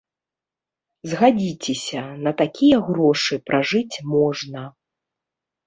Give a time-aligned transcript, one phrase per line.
[1.11, 4.61] Згадзіцеся, на такія грошы пражыць можна.